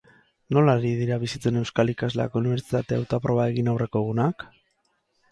Nola 0.55 0.73
ari 0.79 0.93
dira 0.99 1.17
bizitzen 1.23 1.59
euskal 1.59 1.91
ikasleak 1.93 2.37
unibertsitate 2.41 2.97
hautaproba 3.01 3.45
egin 3.53 3.69
aurreko 3.75 4.01
egunak? 4.07 4.47